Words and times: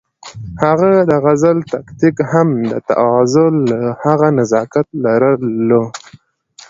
د 0.55 0.57
هغه 0.63 0.91
د 1.09 1.11
غزل 1.25 1.57
تکنيک 1.73 2.15
هم 2.31 2.49
د 2.71 2.73
تغزل 2.89 3.55
هغه 4.03 4.27
نزاکت 4.37 4.87
لرلو 5.03 5.83